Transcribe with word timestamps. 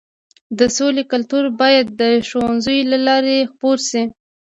د 0.59 0.61
سولې 0.77 1.03
کلتور 1.11 1.43
باید 1.61 1.85
د 2.01 2.01
ښوونځیو 2.27 2.89
له 2.91 2.97
لارې 3.07 3.47
خپور 3.51 3.77
شي. 3.89 4.03